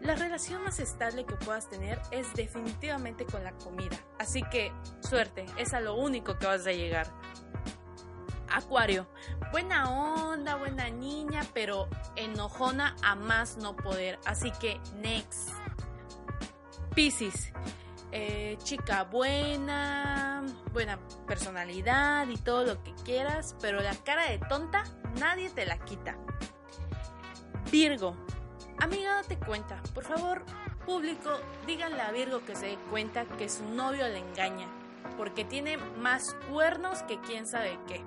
la 0.00 0.14
relación 0.14 0.62
más 0.62 0.78
estable 0.78 1.26
que 1.26 1.34
puedas 1.34 1.68
tener 1.68 2.00
es 2.12 2.32
definitivamente 2.34 3.24
con 3.24 3.42
la 3.42 3.52
comida, 3.52 3.96
así 4.20 4.42
que 4.52 4.72
suerte, 5.00 5.46
es 5.56 5.74
a 5.74 5.80
lo 5.80 5.96
único 5.96 6.38
que 6.38 6.46
vas 6.46 6.64
a 6.66 6.72
llegar. 6.72 7.08
Acuario, 8.50 9.06
buena 9.52 9.90
onda, 9.90 10.56
buena 10.56 10.88
niña, 10.90 11.42
pero 11.52 11.88
enojona 12.16 12.96
a 13.02 13.14
más 13.14 13.56
no 13.56 13.76
poder, 13.76 14.18
así 14.24 14.50
que 14.60 14.80
next. 14.96 15.50
Piscis, 16.94 17.52
eh, 18.12 18.56
chica 18.62 19.04
buena, 19.04 20.42
buena 20.72 20.98
personalidad 21.26 22.28
y 22.28 22.36
todo 22.38 22.64
lo 22.64 22.82
que 22.82 22.94
quieras, 23.04 23.56
pero 23.60 23.80
la 23.80 23.94
cara 23.94 24.30
de 24.30 24.38
tonta 24.38 24.84
nadie 25.18 25.50
te 25.50 25.66
la 25.66 25.78
quita. 25.78 26.16
Virgo, 27.70 28.16
amiga, 28.78 29.16
date 29.16 29.38
cuenta, 29.38 29.82
por 29.92 30.04
favor, 30.04 30.44
público, 30.86 31.30
díganle 31.66 32.00
a 32.00 32.12
Virgo 32.12 32.44
que 32.44 32.54
se 32.54 32.66
dé 32.66 32.78
cuenta 32.90 33.24
que 33.24 33.48
su 33.48 33.64
novio 33.64 34.06
le 34.08 34.18
engaña, 34.18 34.68
porque 35.18 35.44
tiene 35.44 35.76
más 35.76 36.34
cuernos 36.50 37.02
que 37.02 37.20
quién 37.20 37.46
sabe 37.46 37.78
qué. 37.88 38.02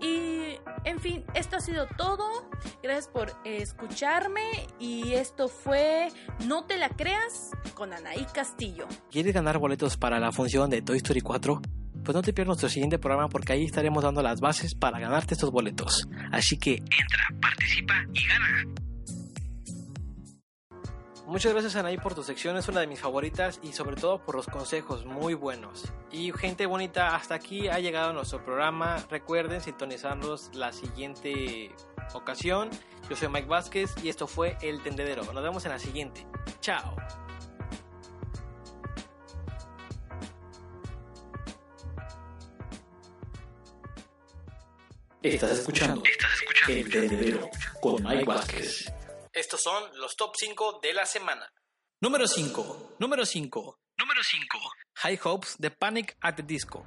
Y, 0.00 0.58
en 0.84 0.98
fin, 0.98 1.24
esto 1.34 1.56
ha 1.56 1.60
sido 1.60 1.86
todo. 1.96 2.48
Gracias 2.82 3.08
por 3.08 3.32
escucharme. 3.44 4.66
Y 4.78 5.12
esto 5.12 5.48
fue 5.48 6.08
No 6.46 6.64
te 6.64 6.78
la 6.78 6.88
creas 6.88 7.50
con 7.74 7.92
Anaí 7.92 8.26
Castillo. 8.32 8.86
¿Quieres 9.10 9.34
ganar 9.34 9.58
boletos 9.58 9.96
para 9.96 10.18
la 10.18 10.32
función 10.32 10.70
de 10.70 10.82
Toy 10.82 10.98
Story 10.98 11.20
4? 11.20 11.60
Pues 12.04 12.14
no 12.14 12.22
te 12.22 12.32
pierdas 12.32 12.48
nuestro 12.48 12.68
siguiente 12.70 12.98
programa 12.98 13.28
porque 13.28 13.52
ahí 13.52 13.64
estaremos 13.64 14.02
dando 14.02 14.22
las 14.22 14.40
bases 14.40 14.74
para 14.74 14.98
ganarte 14.98 15.34
estos 15.34 15.50
boletos. 15.50 16.08
Así 16.32 16.56
que 16.56 16.76
entra, 16.76 17.40
participa 17.40 17.94
y 18.14 18.26
gana. 18.26 18.89
Muchas 21.30 21.52
gracias 21.52 21.76
Anaí 21.76 21.96
por 21.96 22.12
tu 22.12 22.24
sección, 22.24 22.56
es 22.56 22.66
una 22.66 22.80
de 22.80 22.88
mis 22.88 22.98
favoritas 22.98 23.60
y 23.62 23.72
sobre 23.72 23.94
todo 23.94 24.20
por 24.20 24.34
los 24.34 24.48
consejos 24.48 25.06
muy 25.06 25.34
buenos. 25.34 25.84
Y 26.10 26.32
gente 26.32 26.66
bonita, 26.66 27.14
hasta 27.14 27.36
aquí 27.36 27.68
ha 27.68 27.78
llegado 27.78 28.12
nuestro 28.12 28.44
programa. 28.44 28.96
Recuerden 29.08 29.60
sintonizarnos 29.60 30.50
la 30.54 30.72
siguiente 30.72 31.70
ocasión. 32.14 32.68
Yo 33.08 33.14
soy 33.14 33.28
Mike 33.28 33.46
Vázquez 33.46 33.94
y 34.02 34.08
esto 34.08 34.26
fue 34.26 34.58
El 34.60 34.82
Tendedero. 34.82 35.22
Nos 35.32 35.40
vemos 35.40 35.64
en 35.66 35.70
la 35.70 35.78
siguiente. 35.78 36.26
Chao. 36.60 36.96
Estás 45.22 45.52
escuchando. 45.52 46.02
Estás 46.04 46.32
escuchando. 46.34 46.72
El 46.72 46.90
Tendedero 46.90 47.48
con 47.80 48.02
Mike 48.02 48.24
Vázquez. 48.24 48.92
Estos 49.32 49.62
son 49.62 49.96
los 49.98 50.16
top 50.16 50.32
5 50.36 50.80
de 50.82 50.92
la 50.92 51.06
semana. 51.06 51.48
Número 52.00 52.26
5. 52.26 52.96
Número 52.98 53.24
5. 53.24 53.78
Número 53.98 54.22
5. 54.22 54.58
High 54.96 55.20
Hopes 55.22 55.56
de 55.58 55.70
Panic 55.70 56.16
at 56.20 56.34
the 56.34 56.42
Disco. 56.42 56.84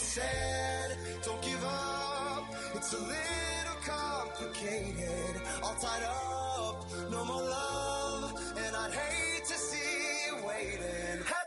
was 0.00 0.08
said. 0.08 0.96
Don't 1.24 1.42
give 1.42 1.64
up, 1.64 2.44
it's 2.74 2.92
a 2.94 2.98
little 2.98 3.78
complicated. 3.84 5.42
All 5.62 5.74
tied 5.74 6.02
up, 6.04 6.86
no 7.10 7.24
more 7.24 7.42
love, 7.42 8.32
and 8.56 8.76
I'd 8.76 8.92
hate 8.92 9.44
to 9.44 9.54
see 9.54 10.26
you 10.26 10.46
waiting. 10.46 11.39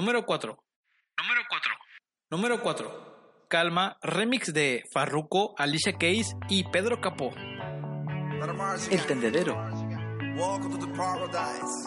Número 0.00 0.24
4. 0.24 0.56
Número 1.18 1.42
4. 1.50 1.72
Número 2.30 2.62
4. 2.62 3.46
Calma, 3.50 3.98
remix 4.02 4.50
de 4.50 4.82
Farruko, 4.94 5.54
Alicia 5.58 5.92
Keys 5.92 6.34
y 6.48 6.64
Pedro 6.64 7.02
Capó. 7.02 7.34
El 8.90 9.06
tendedero. 9.06 9.56
Welcome 10.38 10.78
to 10.78 10.86
the 10.86 10.92
Paradise. 10.94 11.86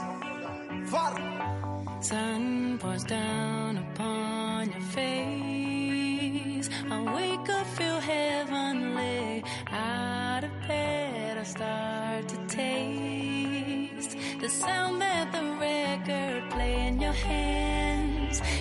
Sun 2.02 2.78
pours 2.80 3.04
down 3.04 3.80
upon 3.80 4.72
your 4.72 4.82
face. 4.92 6.70
I 6.92 7.02
wake 7.16 7.50
up, 7.50 7.66
feel 7.76 8.00
heavenly. 8.00 9.44
Out 9.72 10.44
of 10.44 10.52
bed, 10.68 11.40
I 11.40 11.44
start 11.44 12.28
to 12.30 12.38
taste 12.46 14.16
the 14.40 14.50
sound 14.50 15.02
that 15.02 15.32
the 15.32 15.42
record 15.60 16.52
play 16.52 16.90
in 16.90 17.02
your 17.02 17.14
hand. 17.14 17.73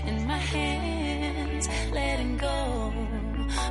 in 0.07 0.27
my 0.27 0.39
hands, 0.39 1.69
letting 1.93 2.37
go 2.37 2.93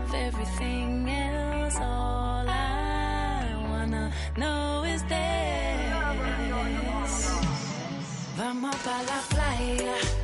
of 0.03 0.13
everything 0.13 1.09
else. 1.09 1.75
All 1.77 2.45
I 2.47 3.55
wanna 3.69 4.11
know 4.37 4.83
is 4.83 5.03
this. 5.03 5.21
Vamos 8.37 8.85
la 8.85 9.21
playa. 9.29 10.20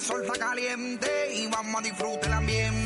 sol 0.00 0.22
está 0.24 0.38
caliente 0.38 1.08
y 1.34 1.46
vamos 1.48 1.80
a 1.80 1.82
disfrutar 1.82 2.24
el 2.24 2.32
ambiente. 2.32 2.79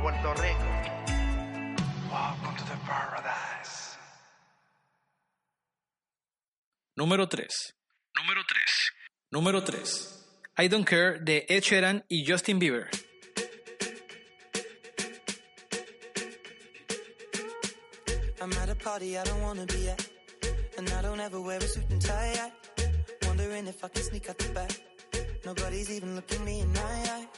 Puerto 0.00 0.32
Rico. 0.40 0.68
Welcome 2.10 2.56
to 2.56 2.64
the 2.64 2.78
paradise. 2.86 3.96
Número 6.96 7.26
3. 7.28 7.74
Número 8.16 8.42
3. 8.46 8.92
Número 9.32 9.64
3. 9.64 10.24
I 10.56 10.68
Don't 10.68 10.84
Care 10.84 11.18
de 11.18 11.46
Ed 11.48 11.62
Sheeran 11.62 12.04
y 12.08 12.24
Justin 12.24 12.58
Bieber. 12.58 12.88
I'm 18.40 18.52
at 18.52 18.68
a 18.68 18.74
party 18.76 19.18
I 19.18 19.24
don't 19.24 19.42
wanna 19.42 19.66
be 19.66 19.88
at. 19.88 20.08
And 20.78 20.88
I 20.90 21.02
don't 21.02 21.20
ever 21.20 21.40
wear 21.40 21.58
a 21.58 21.62
suit 21.62 21.90
and 21.90 22.00
tie. 22.00 22.34
I 22.38 22.52
wondering 23.26 23.66
if 23.66 23.82
I 23.82 23.88
can 23.88 24.02
sneak 24.02 24.30
out 24.30 24.38
the 24.38 24.48
back. 24.54 24.70
Nobody's 25.44 25.90
even 25.90 26.14
looking 26.14 26.44
me 26.44 26.60
in 26.60 26.72
my 26.72 26.80
eyes. 26.80 27.37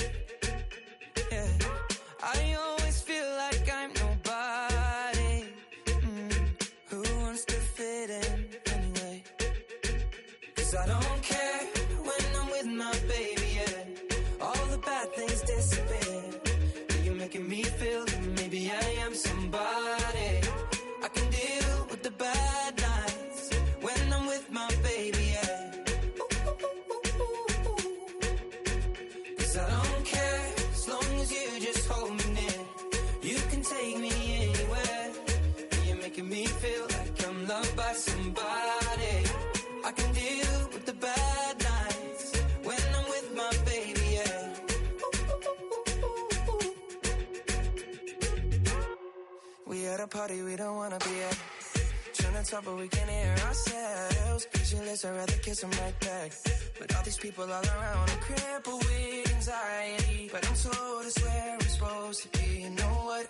Trying 52.61 52.75
but 52.75 52.81
we 52.81 52.87
can 52.87 53.07
hear 53.07 53.35
ourselves. 53.47 54.47
Pictureless, 54.51 55.05
I'd 55.05 55.15
rather 55.15 55.33
kiss 55.33 55.61
them 55.61 55.71
right 55.71 55.99
back. 55.99 56.31
But 56.79 56.95
all 56.95 57.03
these 57.03 57.17
people 57.17 57.43
all 57.43 57.49
around, 57.49 58.09
I'm 58.09 58.19
crippled 58.19 58.83
with 58.83 59.33
anxiety. 59.35 60.29
But 60.31 60.47
I'm 60.47 60.55
told 60.55 61.05
it's 61.05 61.23
where 61.23 61.53
I'm 61.53 61.67
supposed 61.67 62.23
to 62.23 62.39
be. 62.39 62.61
You 62.61 62.69
know 62.71 62.93
what? 63.05 63.27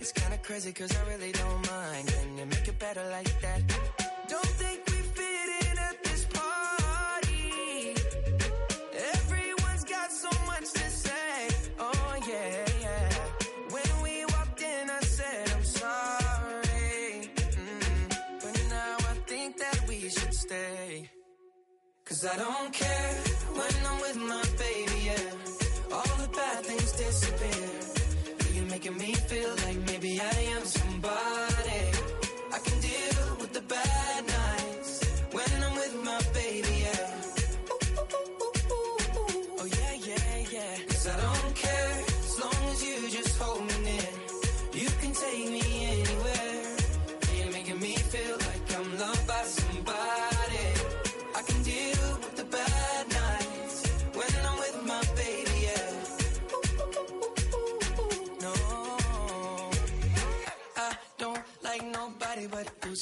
It's 0.00 0.12
kinda 0.12 0.38
crazy, 0.38 0.72
cause 0.72 0.94
I 0.96 1.10
really 1.10 1.32
don't 1.32 1.70
mind. 1.70 2.08
Can 2.08 2.38
you 2.38 2.46
make 2.46 2.68
it 2.68 2.78
better 2.78 3.04
like 3.10 3.40
that? 3.40 3.91
Cause 22.22 22.38
I 22.38 22.38
don't 22.38 22.72
care 22.72 23.14
when 23.52 23.74
I'm 23.84 24.00
with 24.00 24.16
my 24.16 24.44
baby, 24.56 25.06
yeah. 25.06 25.92
All 25.92 26.16
the 26.22 26.28
bad 26.28 26.64
things 26.64 26.92
disappear. 26.92 28.54
You're 28.54 28.70
making 28.70 28.96
me 28.96 29.14
feel 29.14 29.56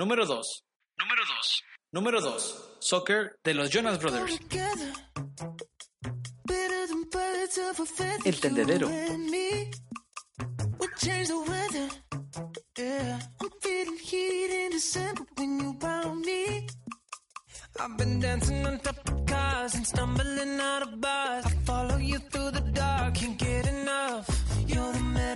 Número 0.00 0.24
2. 0.24 0.64
Número 0.98 1.22
2. 1.26 1.62
Número 1.92 2.20
2. 2.22 2.76
Soccer 2.80 3.36
de 3.44 3.52
los 3.52 3.68
Jonas 3.68 3.98
Brothers. 4.00 4.40
El 8.24 8.40
tendedero. 8.40 8.88
I've 17.78 17.96
been 17.98 18.20
dancing 18.20 18.66
on 18.66 18.78
top 18.80 18.96
of 19.06 19.26
cars 19.26 19.74
and 19.74 19.86
stumbling 19.86 20.60
out 20.60 20.82
of 20.82 20.98
bars. 20.98 21.44
I 21.44 21.50
follow 21.66 21.98
you 21.98 22.18
through 22.30 22.52
the 22.52 22.60
dark, 22.72 23.14
can't 23.16 23.38
get 23.38 23.66
enough. 23.66 24.26
You're 24.66 24.92
the 24.92 25.09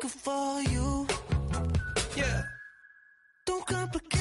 sucker 0.00 0.08
for 0.08 0.62
you. 0.62 1.06
Yeah. 2.16 2.42
Don't 3.46 3.66
complicate 3.66 4.19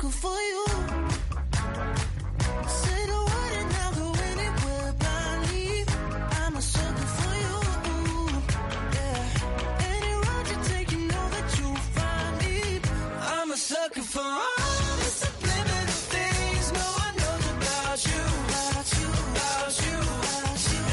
Sucker 0.00 0.12
for 0.12 0.40
you. 0.40 0.66
Say. 2.66 3.00
I'm 6.50 6.56
a 6.56 6.62
sucker 6.62 7.08
for 7.16 7.34
you. 7.44 7.56
Any 9.92 10.12
road 10.24 10.46
you 10.50 10.58
take, 10.70 10.90
you 10.92 11.00
know 11.00 11.26
that 11.34 11.58
you'll 11.58 11.84
find 11.96 12.32
me. 12.38 12.80
I'm 13.20 13.50
a 13.50 13.56
sucker 13.56 14.00
for 14.00 14.20
all 14.20 14.96
the 15.02 15.10
subliminal 15.20 16.00
things 16.14 16.72
no 16.72 16.86
about 17.54 18.00
you. 18.10 18.24
About 18.48 18.88
you, 18.98 19.08
about 19.30 19.74
you, 19.84 19.98
about 20.24 20.60
you. 20.72 20.84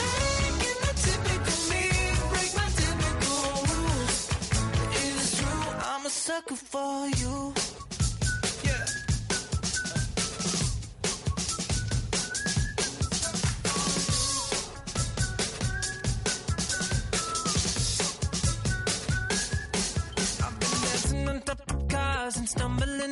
Making 0.00 0.78
the 0.84 0.92
typical 1.04 1.58
me 1.70 1.84
break 2.32 2.50
my 2.60 2.68
typical 2.80 3.44
rules. 3.70 4.16
It 4.98 5.14
is 5.20 5.30
true, 5.38 5.64
I'm 5.92 6.06
a 6.06 6.10
sucker 6.10 6.56
stumbling 22.46 23.03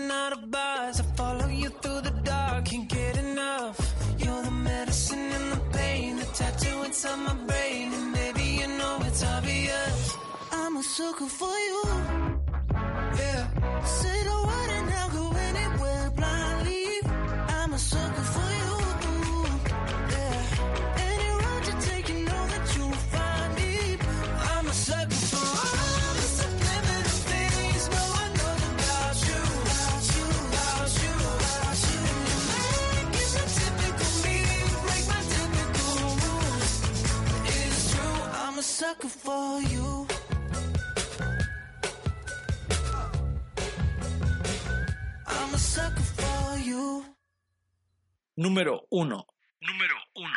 Número 48.36 48.86
1. 48.88 49.26
Número 49.60 49.94
1. 50.14 50.28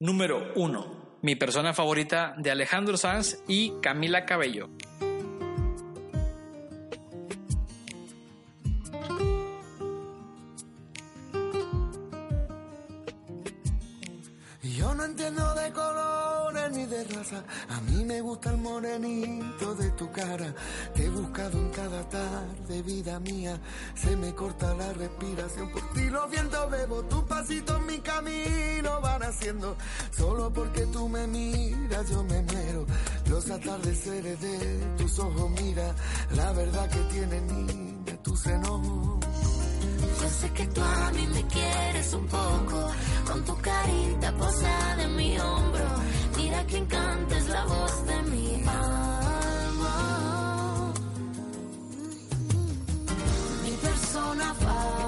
Número 0.00 0.52
1. 0.54 1.18
Mi 1.22 1.34
persona 1.34 1.72
favorita 1.72 2.34
de 2.36 2.50
Alejandro 2.50 2.98
Sanz 2.98 3.42
y 3.48 3.72
Camila 3.80 4.26
Cabello. 4.26 4.68
A 17.36 17.80
mí 17.82 18.04
me 18.04 18.20
gusta 18.20 18.50
el 18.50 18.58
morenito 18.58 19.74
de 19.74 19.90
tu 19.92 20.10
cara. 20.10 20.54
Te 20.94 21.04
he 21.04 21.10
buscado 21.10 21.58
en 21.58 21.70
cada 21.70 22.08
tarde, 22.08 22.82
vida 22.82 23.20
mía. 23.20 23.60
Se 23.94 24.16
me 24.16 24.34
corta 24.34 24.74
la 24.74 24.92
respiración. 24.92 25.70
Por 25.70 25.92
ti 25.92 26.08
los 26.10 26.30
vientos 26.30 26.70
bebo. 26.70 27.02
Tus 27.04 27.22
pasitos 27.24 27.80
mi 27.82 27.98
camino 27.98 29.00
van 29.00 29.22
haciendo. 29.22 29.76
Solo 30.10 30.52
porque 30.52 30.86
tú 30.86 31.08
me 31.08 31.26
miras, 31.26 32.08
yo 32.10 32.22
me 32.24 32.42
muero. 32.42 32.86
Los 33.28 33.50
atardeceres 33.50 34.40
de 34.40 34.94
tus 34.96 35.18
ojos, 35.18 35.50
mira. 35.60 35.94
La 36.34 36.52
verdad 36.52 36.88
que 36.88 37.00
tiene 37.14 37.40
niña 37.40 38.16
tu 38.22 38.36
seno. 38.36 39.18
Yo 40.20 40.28
sé 40.28 40.50
que 40.52 40.66
tú 40.66 40.80
a 40.82 41.10
mí 41.12 41.26
me 41.28 41.46
quieres 41.46 42.12
un 42.12 42.26
poco, 42.26 42.90
con 43.26 43.44
tu 43.44 43.56
carita 43.58 44.32
posada 44.32 45.02
en 45.04 45.16
mi 45.16 45.38
hombro. 45.38 45.77
Mira 46.58 46.66
que 46.66 46.76
encanta 46.78 47.36
es 47.36 47.48
la 47.50 47.64
voz 47.66 48.06
de 48.06 48.22
mi 48.30 48.64
alma. 48.66 49.94
Mi 53.62 53.70
persona 53.70 54.54
favorita 54.54 55.07